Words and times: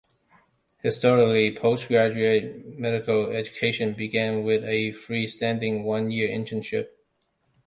Historically, 0.81 1.55
post-graduate 1.55 2.75
medical 2.79 3.29
education 3.29 3.93
began 3.93 4.41
with 4.43 4.63
a 4.63 4.93
free-standing, 4.93 5.83
one-year 5.83 6.27
internship. 6.27 6.87